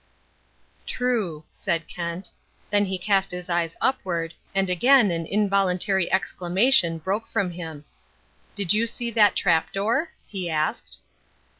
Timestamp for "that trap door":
9.11-10.09